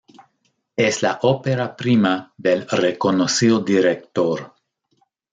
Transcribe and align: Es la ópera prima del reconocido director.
Es 0.77 1.03
la 1.03 1.19
ópera 1.21 1.75
prima 1.75 2.33
del 2.35 2.67
reconocido 2.67 3.59
director. 3.59 4.55